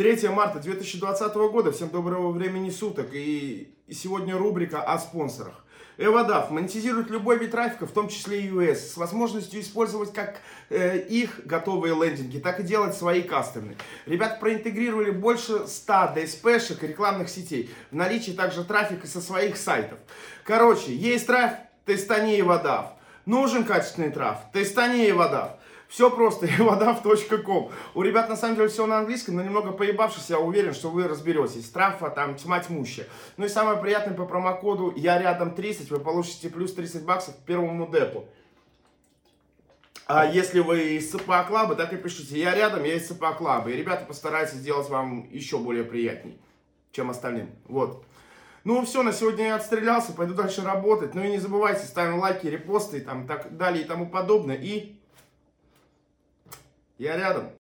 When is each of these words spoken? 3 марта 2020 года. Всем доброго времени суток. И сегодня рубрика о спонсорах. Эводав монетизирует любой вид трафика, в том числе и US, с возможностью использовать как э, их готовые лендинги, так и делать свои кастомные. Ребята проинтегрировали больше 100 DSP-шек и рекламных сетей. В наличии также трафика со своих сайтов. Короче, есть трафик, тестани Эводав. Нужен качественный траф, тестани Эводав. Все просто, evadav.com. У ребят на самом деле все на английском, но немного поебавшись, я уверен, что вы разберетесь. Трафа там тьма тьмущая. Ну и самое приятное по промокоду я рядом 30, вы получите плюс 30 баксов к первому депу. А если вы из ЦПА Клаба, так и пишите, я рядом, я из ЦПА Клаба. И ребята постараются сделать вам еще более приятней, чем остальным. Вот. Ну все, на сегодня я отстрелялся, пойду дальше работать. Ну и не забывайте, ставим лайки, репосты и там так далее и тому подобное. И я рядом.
3 0.00 0.30
марта 0.30 0.60
2020 0.60 1.34
года. 1.52 1.72
Всем 1.72 1.90
доброго 1.90 2.32
времени 2.32 2.70
суток. 2.70 3.08
И 3.12 3.74
сегодня 3.90 4.34
рубрика 4.34 4.80
о 4.80 4.98
спонсорах. 4.98 5.62
Эводав 5.98 6.50
монетизирует 6.50 7.10
любой 7.10 7.36
вид 7.36 7.50
трафика, 7.50 7.86
в 7.86 7.92
том 7.92 8.08
числе 8.08 8.40
и 8.40 8.48
US, 8.48 8.76
с 8.76 8.96
возможностью 8.96 9.60
использовать 9.60 10.14
как 10.14 10.40
э, 10.70 11.00
их 11.00 11.42
готовые 11.44 11.94
лендинги, 11.94 12.38
так 12.38 12.60
и 12.60 12.62
делать 12.62 12.94
свои 12.94 13.20
кастомные. 13.20 13.76
Ребята 14.06 14.38
проинтегрировали 14.40 15.10
больше 15.10 15.66
100 15.66 15.92
DSP-шек 16.16 16.82
и 16.82 16.86
рекламных 16.86 17.28
сетей. 17.28 17.68
В 17.90 17.94
наличии 17.94 18.30
также 18.30 18.64
трафика 18.64 19.06
со 19.06 19.20
своих 19.20 19.58
сайтов. 19.58 19.98
Короче, 20.44 20.96
есть 20.96 21.26
трафик, 21.26 21.58
тестани 21.84 22.40
Эводав. 22.40 22.94
Нужен 23.26 23.64
качественный 23.64 24.10
траф, 24.10 24.38
тестани 24.54 25.10
Эводав. 25.10 25.58
Все 25.90 26.08
просто, 26.08 26.46
evadav.com. 26.58 27.72
У 27.94 28.02
ребят 28.02 28.28
на 28.28 28.36
самом 28.36 28.54
деле 28.54 28.68
все 28.68 28.86
на 28.86 28.98
английском, 28.98 29.34
но 29.34 29.42
немного 29.42 29.72
поебавшись, 29.72 30.30
я 30.30 30.38
уверен, 30.38 30.72
что 30.72 30.88
вы 30.88 31.08
разберетесь. 31.08 31.68
Трафа 31.68 32.10
там 32.10 32.36
тьма 32.36 32.60
тьмущая. 32.60 33.06
Ну 33.36 33.44
и 33.44 33.48
самое 33.48 33.76
приятное 33.76 34.14
по 34.14 34.24
промокоду 34.24 34.94
я 34.96 35.20
рядом 35.20 35.52
30, 35.52 35.90
вы 35.90 35.98
получите 35.98 36.48
плюс 36.48 36.72
30 36.74 37.04
баксов 37.04 37.34
к 37.34 37.40
первому 37.40 37.90
депу. 37.90 38.26
А 40.06 40.26
если 40.26 40.60
вы 40.60 40.96
из 40.96 41.10
ЦПА 41.10 41.44
Клаба, 41.48 41.74
так 41.74 41.92
и 41.92 41.96
пишите, 41.96 42.38
я 42.38 42.54
рядом, 42.54 42.84
я 42.84 42.94
из 42.94 43.08
ЦПА 43.08 43.32
Клаба. 43.32 43.70
И 43.70 43.76
ребята 43.76 44.06
постараются 44.06 44.54
сделать 44.54 44.88
вам 44.88 45.28
еще 45.32 45.58
более 45.58 45.82
приятней, 45.82 46.40
чем 46.92 47.10
остальным. 47.10 47.50
Вот. 47.66 48.04
Ну 48.62 48.84
все, 48.84 49.02
на 49.02 49.12
сегодня 49.12 49.46
я 49.46 49.56
отстрелялся, 49.56 50.12
пойду 50.12 50.34
дальше 50.34 50.62
работать. 50.62 51.16
Ну 51.16 51.24
и 51.24 51.30
не 51.30 51.38
забывайте, 51.38 51.84
ставим 51.84 52.20
лайки, 52.20 52.46
репосты 52.46 52.98
и 52.98 53.00
там 53.00 53.26
так 53.26 53.56
далее 53.56 53.82
и 53.82 53.86
тому 53.86 54.08
подобное. 54.08 54.54
И 54.54 54.99
я 57.00 57.16
рядом. 57.16 57.50